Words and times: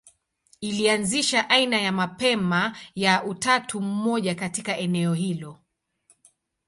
Ilianzisha 0.61 1.49
aina 1.49 1.81
ya 1.81 1.91
mapema 1.91 2.77
ya 2.95 3.23
utatu 3.23 3.81
mmoja 3.81 4.35
katika 4.35 4.77
eneo 4.77 5.13
hilo. 5.13 5.59